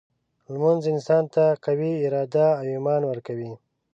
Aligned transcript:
لمونځ 0.51 0.83
انسان 0.93 1.23
ته 1.33 1.43
قوي 1.65 1.91
اراده 2.05 2.47
او 2.59 2.65
ایمان 2.75 3.01
ورکوي. 3.07 3.51